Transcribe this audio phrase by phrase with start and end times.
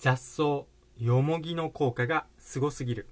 [0.00, 0.64] 雑草
[0.96, 3.06] よもぎの効果がすごすぎる。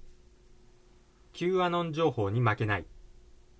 [1.33, 2.85] Q アノン情報に負けない。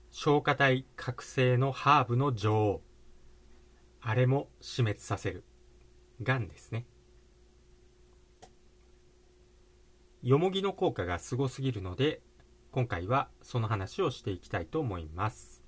[0.10, 2.82] 消化体覚醒のハーブの女王。
[4.02, 5.44] あれも死滅させる。
[6.24, 6.88] がんですね。
[10.24, 12.22] よもぎの効果がすごすぎるので
[12.72, 15.62] 今回はその話をしていきたいと思います。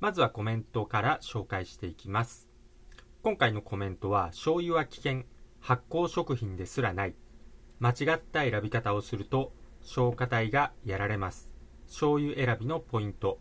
[0.00, 2.50] まずはコメントから紹介していきます。
[3.22, 5.24] 今回のコメントは醤油は危険。
[5.60, 7.14] 発酵食品ですらない。
[7.78, 11.54] 間違った選び方をすると消化体がやられます。
[11.86, 13.38] 醤油選びのポイント。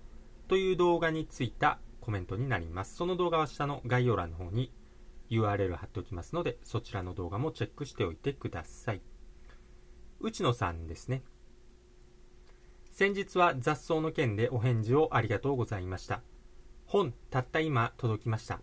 [0.47, 2.95] という動画についたコメントになります。
[2.95, 4.71] その動画は下の概要欄の方に
[5.29, 9.01] URL 貼っておきますのでそちらの動画もチェックしておいてください。
[10.19, 11.23] 内野さんですね。
[12.91, 16.21] 先日は雑草の件でお返事をありがとうございました。
[16.85, 18.61] 本たった今届きました。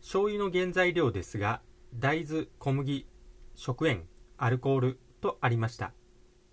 [0.00, 1.60] 醤油の原材料ですが
[1.94, 3.06] 大豆小麦
[3.54, 4.04] 食塩
[4.36, 5.92] アルコールとありました。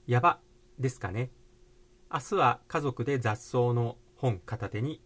[0.07, 0.39] やば
[0.79, 1.29] ですかね。
[2.11, 5.01] 明日は家族で雑草の本片手に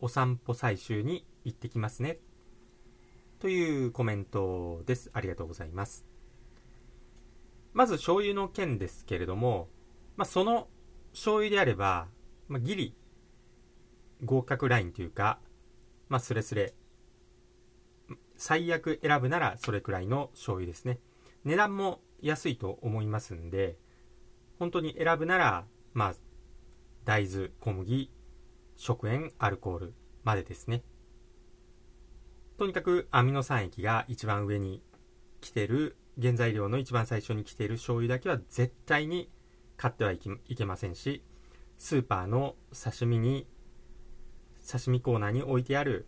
[0.00, 2.18] お散歩採集に行ってきますね。
[3.38, 5.10] というコメントです。
[5.12, 6.04] ありがとうございます。
[7.72, 9.68] まず醤油の件ですけれども、
[10.16, 10.68] まあ、その
[11.12, 12.08] 醤油であれば、
[12.48, 12.96] まあ、ギリ
[14.24, 15.38] 合格ラインというか、
[16.08, 16.74] まあ、スレスレ。
[18.36, 20.98] 最悪選ぶならそれくらいの醤油ですね。
[21.44, 23.76] 値段も安いと思いますんで、
[24.58, 26.14] 本当に選ぶなら、まあ、
[27.04, 28.10] 大豆、小麦、
[28.76, 30.82] 食塩、アルコールまでですね。
[32.56, 34.82] とにかくアミノ酸液が一番上に
[35.40, 39.30] 来てる、原材料の一番最初に来ている醤油だけは絶対に
[39.76, 40.18] 買ってはい
[40.56, 41.24] けませんし、
[41.76, 43.46] スーパーの刺身に、
[44.66, 46.06] 刺身コーナーに置いてある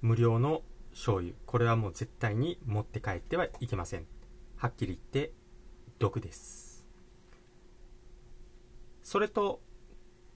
[0.00, 0.62] 無料の
[0.92, 4.06] 醤油、これはもう絶対に持って帰ってはいけません。
[4.60, 5.32] はっきり言って
[5.98, 6.84] 毒です
[9.02, 9.62] それと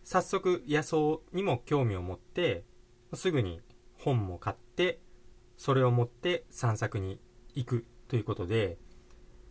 [0.03, 0.97] 早速野草
[1.35, 2.65] にも興味を持って
[3.13, 3.61] すぐに
[3.99, 4.99] 本も買って
[5.59, 7.21] それを持って散策に
[7.55, 8.79] 行くということで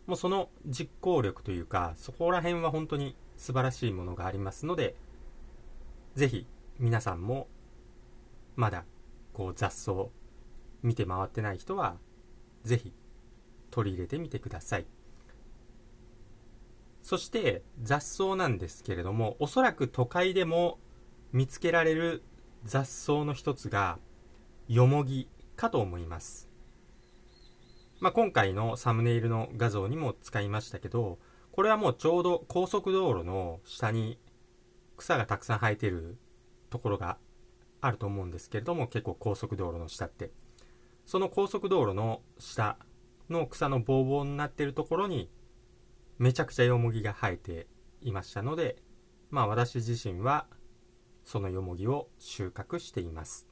[0.06, 4.96] もうその実行力というかそこら辺は本当に素晴らしいものがありますので
[6.16, 6.48] ぜひ
[6.80, 7.46] 皆さんも
[8.56, 8.84] まだ
[9.34, 9.92] こう雑草
[10.82, 11.98] 見て回ってない人は
[12.62, 12.94] ぜひ
[13.70, 14.86] 取り入れてみてください。
[17.02, 20.78] そして雑草なんですけれどもおそらく都会でも
[21.32, 22.22] 見つけられる
[22.64, 23.98] 雑草の一つが
[24.68, 26.48] よもぎかと思います、
[28.00, 31.18] まあ、今回のサムネイルの画像にも使いましたけど
[31.52, 34.18] これはもうちょうど高速道路の下に
[34.96, 36.16] 草がたくさん生えてる
[36.70, 37.18] ところが
[37.84, 40.30] あると思うんですけれども結構高速道路の下って。
[41.06, 42.78] その高速道路の下
[43.28, 45.30] の草のボーボーになっているところに
[46.18, 47.66] めちゃくちゃよもぎが生えて
[48.00, 48.76] いましたので
[49.30, 50.46] まあ私自身は
[51.24, 53.48] そのよもぎを収穫しています、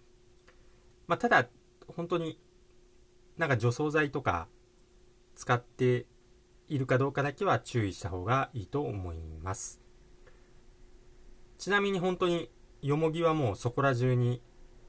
[1.06, 1.46] まあ、ただ
[1.88, 2.38] 本当に
[3.36, 4.48] なんか除草剤とか
[5.34, 6.06] 使って
[6.68, 9.80] いるかどうかだけは注意した方がいいと思います。
[11.58, 12.50] ちなみに本当に
[12.82, 14.42] よもぎはもうそこら中に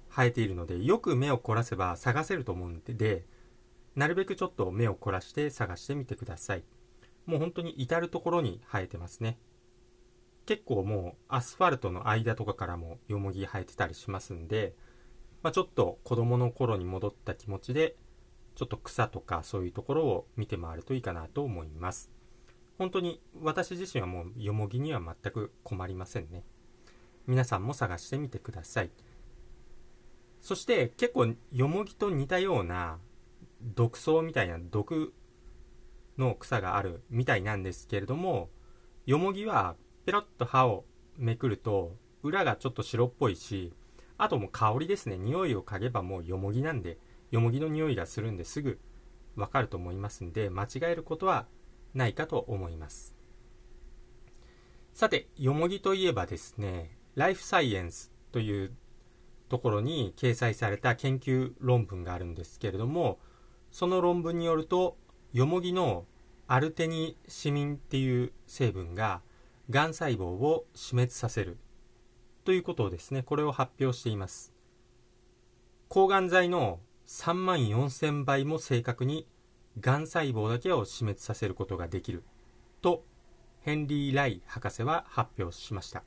[0.09, 3.26] 生えているのでよく目を凝らせば探せると思うんで
[3.96, 6.64] なるべくちょっと目を凝らして探してみてください。
[7.26, 9.38] もう本当に至る所に生えてますね。
[10.46, 14.74] 結構もうアスファルトの間とかからもよもぎ生えてたりしますんで、
[15.42, 17.96] まあ、ちょっと子供の頃に戻った気持ちで、
[18.56, 22.12] ちょっと草とかそういうところを見て回るといいかなと思います。
[22.78, 26.44] 本当に私自身はもうよもぎには全く困りませんね。
[27.28, 28.92] 皆さんも探してみてください。
[30.42, 33.00] そして結構よもぎと似たような
[33.62, 35.14] 毒草みたいな毒
[36.18, 38.50] の草があるみたいなんですけれども
[39.06, 39.76] よもぎは
[40.06, 40.84] ペロッと歯を
[41.18, 43.74] めくると裏がちょっと白っぽいし
[44.18, 46.98] あともう香りですね匂いを嗅げばもうよもぎなんで
[47.32, 48.80] よもぎの匂いがするんですぐ
[49.36, 51.48] わかると思いますんで間違えることは
[51.94, 53.16] ないかと思います
[54.94, 58.71] さてよもぎといえばですねライフサイエンスという
[59.50, 63.19] ところに掲載された研究論文があるんですけれども
[63.71, 64.98] その論文によると
[65.31, 66.06] よもぎの
[66.48, 69.21] アルテニシミンっていう成分が
[69.69, 71.57] がん細胞を死滅させる
[72.44, 74.54] ということをですねこれを発表しています。
[75.88, 79.27] 抗がん剤の3万4000倍も正確に
[79.80, 82.24] がん細胞だけを死滅させることができる
[82.81, 83.04] と
[83.62, 86.04] ヘンリー・ライ博士は発表しました。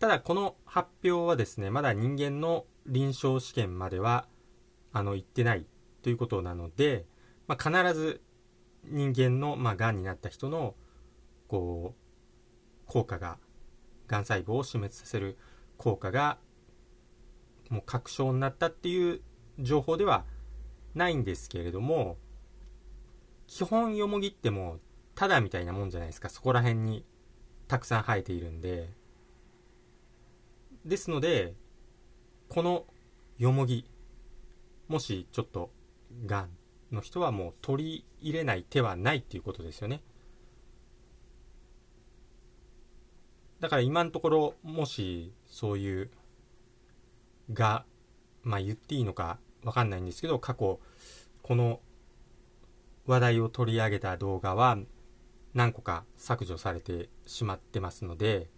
[0.00, 4.26] ただこの発表はですねまだ人間の臨床試験までは
[4.92, 5.66] あの言ってない
[6.02, 7.04] ということなので、
[7.46, 8.22] まあ、必ず
[8.84, 10.74] 人間の、まあ、がんになった人の
[11.48, 13.36] こう効果が
[14.08, 15.36] がん細胞を死滅させる
[15.76, 16.38] 効果が
[17.68, 19.20] もう確証になったっていう
[19.58, 20.24] 情報では
[20.94, 22.16] ないんですけれども
[23.46, 24.78] 基本よもぎっても
[25.14, 26.30] ただみたいなもんじゃないですか。
[26.30, 27.04] そこら辺に
[27.68, 28.98] たくさん生えているんで。
[30.84, 31.54] ですので
[32.48, 32.86] この
[33.38, 33.84] よもぎ
[34.88, 35.70] もしちょっと
[36.26, 36.50] がん
[36.90, 40.02] の人はもう取り入れない手はないっていうことですよね。
[43.60, 46.10] だから今のところもしそういう
[47.52, 47.84] が
[48.42, 50.80] まあ言っていいのかわかんないんですけど過去
[51.42, 51.80] この
[53.06, 54.78] 話題を取り上げた動画は
[55.52, 58.48] 何個か削除されてしまってますので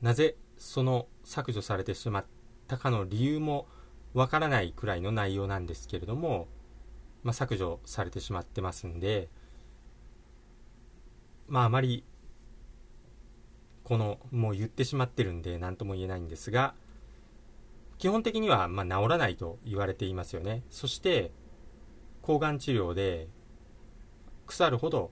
[0.00, 2.24] なぜその削除されてしまっ
[2.68, 3.66] たかの理由も
[4.12, 6.48] わからないくらいの内容なんですけれども、
[7.22, 9.28] まあ、削除されてしまってますんで
[11.48, 12.04] まああまり
[13.82, 16.74] このもう言ってしまってるんで何とも言えないんですが
[17.98, 20.62] 基本的にはま治らないと言われていますよね。
[20.68, 21.30] そして
[22.22, 23.28] 抗がん治療で
[24.46, 25.10] 腐るほど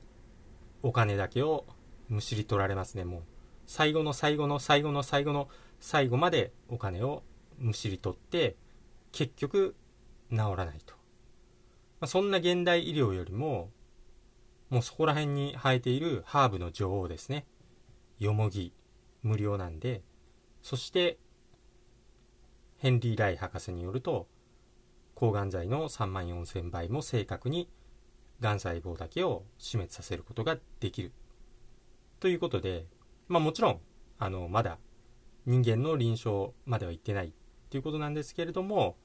[0.83, 1.65] お金だけを
[2.09, 3.05] むしり取られますね。
[3.05, 3.23] もう
[3.67, 5.49] 最後の最後の最後の最後の
[5.81, 7.23] 最後までお金を
[7.59, 8.57] むしり取って
[9.13, 9.75] 結局
[10.31, 10.95] 治らないと、
[12.01, 13.71] まあ、そんな現代医療よりも
[14.71, 17.45] もうそこら辺に生えているハーブの女王ですね
[18.19, 18.73] よもぎ
[19.23, 20.03] 無料なんで
[20.63, 21.19] そして
[22.79, 24.27] ヘンリー・ライ博士によると
[25.15, 27.69] 抗がん剤の3万4000倍も正確に
[28.41, 31.13] がん細胞だけを死滅させることができる
[32.19, 32.87] ということで、
[33.33, 33.81] まあ、もちろん
[34.19, 34.79] あのまだ
[35.47, 37.33] 人間の臨床までは行ってない
[37.71, 38.99] ということなんですけれども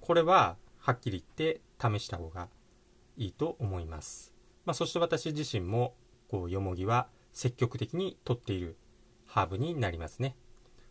[0.00, 2.48] これははっきり言って試した方が
[3.16, 4.34] いいと思います、
[4.64, 5.94] まあ、そして私自身も
[6.28, 8.76] こうよもぎは積極的にとっている
[9.26, 10.34] ハーブになりますね。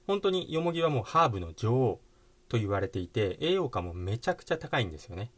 [0.06, 2.02] 本当によもぎはもうハーブの女王
[2.48, 5.32] と言われていて栄養価もめちゃくちゃ高いんですよね。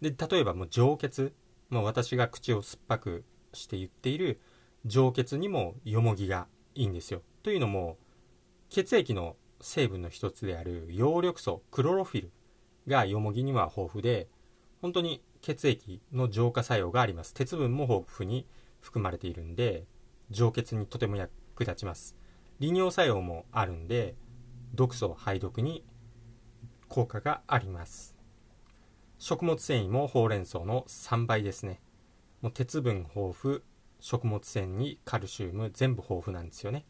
[0.00, 1.34] で例えばもう上血、
[1.70, 4.40] まあ、私が口を酸っぱくして言っている
[4.86, 7.22] 上血にもよもぎがいいんですよ。
[7.42, 7.96] というのも
[8.68, 12.32] 血液の成分の一つである葉緑素クロロフィル
[12.86, 14.28] がよもぎには豊富で
[14.82, 17.32] 本当に血液の浄化作用があります。
[17.32, 18.46] 鉄分も豊富に
[18.80, 19.84] 含まれているんで
[20.30, 22.16] 上血にとても役立ちます。
[22.60, 24.14] 利尿作用もあるんで
[24.74, 25.84] 毒素排毒に
[26.88, 28.14] 効果があります。
[29.18, 31.80] 食物繊維もほうれん草の3倍ですね。
[32.42, 33.62] もう鉄分豊富
[34.04, 36.84] 食物繊維にカルシウム全部豊富なんですよね。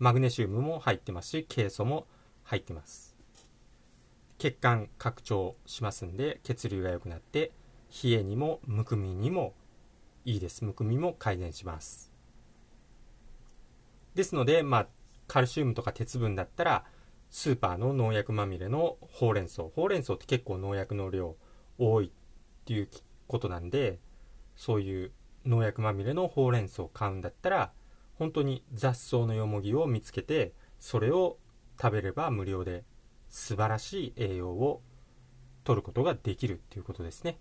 [0.00, 2.08] マグネシウムも入ってますしケイ素も
[2.42, 3.14] 入ってます。
[4.38, 7.52] 血管拡張しますんで血流が良くなって
[8.02, 9.54] 冷えにもむくみにも
[10.24, 10.64] いいです。
[10.64, 12.12] むくみも改善します。
[14.16, 14.88] ですのでまあ
[15.28, 16.84] カルシウムとか鉄分だったら
[17.30, 19.62] スーパーの農薬まみれのほうれん草。
[19.62, 21.36] ほうれん草って結構農薬の量
[21.78, 22.10] 多いっ
[22.64, 22.88] ていう
[23.28, 24.00] ことなんで
[24.56, 25.12] そういう
[25.48, 27.72] 農薬まみれのほうれん草を買うんだったら
[28.18, 31.38] 本当に雑草のよもぎを見つけてそれを
[31.80, 32.84] 食べれば無料で
[33.30, 34.82] 素晴らしい栄養を
[35.64, 37.38] 取ることができるっていうことですね。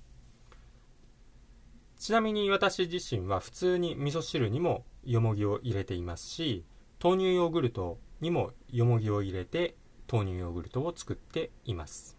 [1.98, 6.63] ちなみに私自身は普通に味噌汁にもよもぎを入れていますし
[7.03, 9.75] 豆乳ヨーグルトにもよもぎを入れて
[10.12, 12.17] 豆乳ヨーグルトを作っています。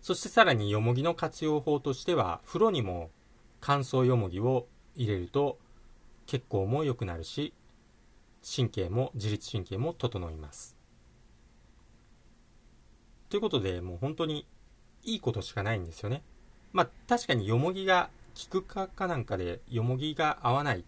[0.00, 3.10] そしてさらによもぎの活用法としては風呂にも
[3.60, 5.58] 乾燥よもぎを入れると
[6.26, 7.52] 血行も良くなるし
[8.44, 10.76] 神経も自律神経も整います。
[13.28, 14.46] ということでもう本当に
[15.04, 16.22] いいことしかないんですよね。
[16.72, 18.10] まあ確かによもぎが
[18.50, 20.84] 効くかかなんかでよもぎが合わない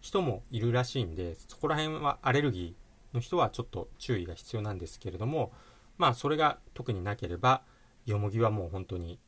[0.00, 5.52] 人もいるらしいんでそこら辺はアレルギーの人はちょっと注意が必要なんですけれども
[5.96, 7.62] まあそれが特になければ
[8.04, 9.18] よもぎはもう本当に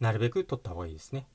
[0.00, 1.26] なるべく取った方がいいですね。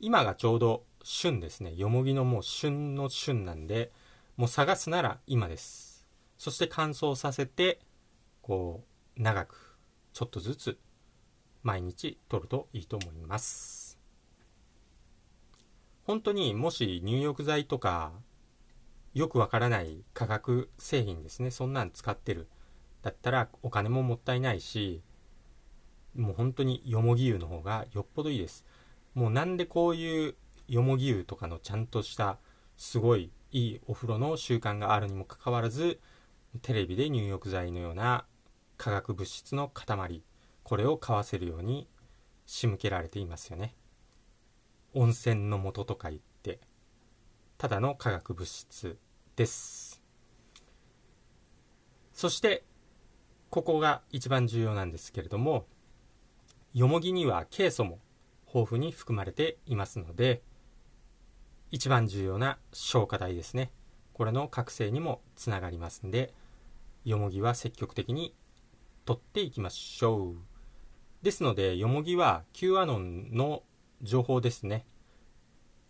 [0.00, 1.74] 今がちょうど旬ですね。
[1.74, 3.90] よもぎのもう旬の旬なんで
[4.36, 6.06] もう探すなら今です。
[6.36, 7.80] そして乾燥させて
[8.42, 8.84] こ
[9.16, 9.78] う長く
[10.12, 10.78] ちょっとずつ
[11.62, 13.98] 毎日取るといいと思います。
[16.04, 18.12] 本当にもし入浴剤とか
[19.14, 21.50] よくわからない化学製品ですね。
[21.50, 22.48] そんなん使ってる。
[23.02, 25.02] だったらお金ももったいないし
[26.18, 28.64] もう本当によもぎ湯の方がよっぽどいいです。
[29.14, 30.34] もうなんでこういう
[30.66, 32.38] よもぎ湯とかのちゃんとした
[32.76, 36.00] すごいいいお風呂の習慣があるにもかかわらず
[36.60, 38.26] テレビで入浴剤のような
[38.76, 40.22] 化学物質の塊
[40.64, 41.88] これを買わせるように
[42.46, 43.74] 仕向けられていますよね。
[44.94, 46.58] 温泉の素とか言って
[47.58, 48.98] ただの化学物質
[49.36, 50.02] です。
[52.12, 52.64] そして
[53.50, 55.66] ここが一番重要なんですけれども
[56.78, 57.98] よもぎにはケイ素も
[58.46, 60.42] 豊富に含まれていますので
[61.72, 63.72] 一番重要な消化剤ですね。
[64.12, 66.32] これの覚醒にもつながりますんで
[67.04, 68.32] よもぎは積極的に
[69.06, 70.36] 取っていきましょう。
[71.20, 73.64] ですのでよもぎは Q アノンの
[74.00, 74.86] 情報ですね。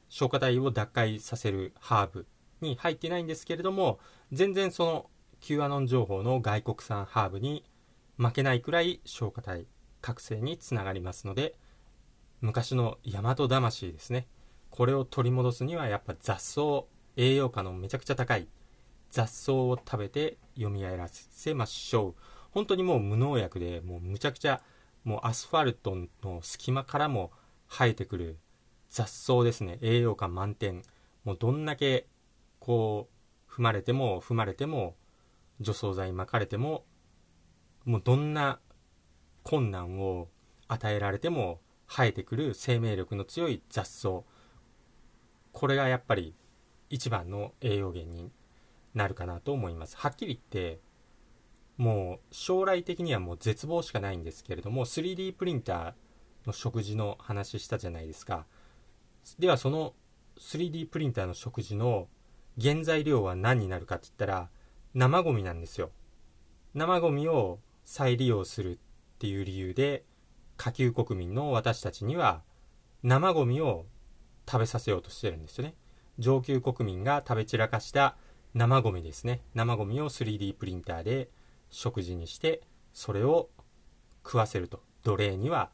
[0.09, 2.27] 消化体を脱会させるハーブ
[2.63, 3.99] に入ってないんですけれども
[4.33, 7.63] 全然その Q アノン情報の外国産ハーブに
[8.17, 9.67] 負けないくらい消化体
[10.01, 11.55] 覚醒につながりますので
[12.41, 14.27] 昔の大和魂ですね。
[14.71, 16.85] これを取り戻すにはやっぱ雑草
[17.17, 18.49] 栄養価のめちゃくちゃ高い
[19.11, 22.15] 雑草を食べて蘇らせましょう。
[22.51, 24.63] 本当にもう無農薬でもうむちゃくちゃ
[25.05, 27.33] もうアスファルトの隙間からも
[27.69, 28.39] 生えてくる
[28.91, 29.79] 雑草ですね。
[29.81, 30.83] 栄養価満点。
[31.25, 32.07] もうどんだけ
[32.61, 33.09] こ
[33.49, 34.95] う踏まれても踏まれても
[35.61, 36.85] 除草剤巻かれても
[37.85, 38.61] もうどんな
[39.43, 40.29] 困難を
[40.69, 44.23] 与えられても生えてくる生命力の強い雑草。
[45.53, 46.35] これがやっぱり
[46.91, 48.31] 一番の栄養源に
[48.95, 49.97] なるかなと思います。
[49.97, 50.81] はっきり言って
[51.77, 55.95] もう将来的にはもう絶望しかないんですけれども 3D プリンター
[56.47, 58.47] の食事の話したじゃないですか。
[59.39, 59.95] ではその
[60.41, 62.09] 3D プリンターの食事の
[62.61, 64.51] 原材料は何になるかって言ったら
[64.95, 65.91] 生ゴミなんですよ。
[66.75, 68.79] 生ゴミを再利用する
[69.19, 70.05] っていう理由で
[70.57, 72.43] 下級国民の私たちには
[73.03, 73.87] 生ゴミを
[74.49, 75.75] 食べさせようとしてるんですよね。
[76.21, 78.17] 上級国民が食べ散らかした
[78.55, 79.43] 生ゴミですね。
[79.55, 81.31] 生ゴミを 3D プリンターで
[81.69, 83.51] 食事にしてそれを
[84.25, 85.71] 食わせると奴隷には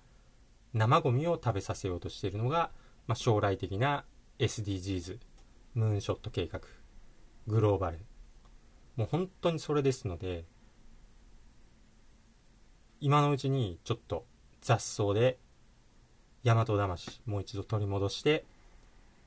[0.73, 2.71] 生ゴミを食べさせようとしているのが、
[3.07, 4.07] まあ、将来的な
[4.39, 5.19] SDGs
[5.75, 6.63] ムーンショット計画
[7.47, 7.99] グローバル。
[8.97, 10.47] もう本当にそれですので
[13.05, 14.25] 今のうちにちょっと
[14.63, 15.37] 雑草で
[16.43, 18.47] 大和魂もう一度取り戻して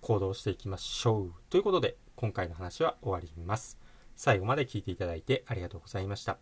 [0.02, 3.78] 行動していきましょうということで今回の話は終わります
[4.16, 6.40] 最後まで聞いていただいてありがとうございました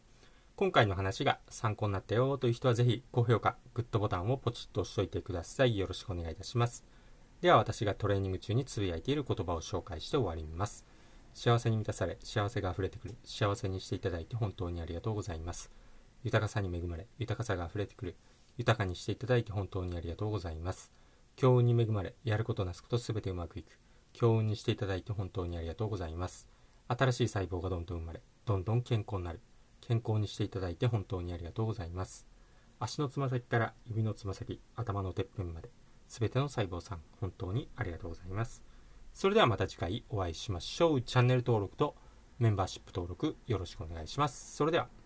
[0.55, 5.77] 今回の話が参考になったよという人はぜひ高評価、グッドボタンをポチッと押しておいてください。
[5.77, 6.85] よろしくお願いいたします。
[7.41, 10.85] では私がトレーニング中につぶやいている言葉を紹介して終わります。
[11.33, 15.69] 幸せに満たされ、幸せが溢れてくる、幸せにしていただいて本当にありがとうございます。
[16.25, 18.15] 豊かさに恵まれ、豊かさが溢れてくる、
[18.57, 20.91] 豊かにしていただいて本当にありがとうございます。
[21.35, 23.79] 強運に恵まれ、やることなすことすべてうまくいく、
[24.11, 26.47] 強運にしていただいて本当にありがとうございます。
[26.87, 29.39] 新しい細胞がどんどん生まれ、どんどん健康になる。
[29.81, 32.25] 健康にしていただいて本当にありがとうございます。
[32.79, 35.69] 足のつま先から指のつま先、頭のてっぺんまで、
[36.07, 38.63] すべての細胞さん、本当にありがとうございます。
[39.13, 41.01] それではまた次回お会いしましょう。
[41.03, 41.95] チャンネル登録と
[42.39, 44.55] メンバーシップ登録よろしくお願いします。
[44.55, 45.04] それでは。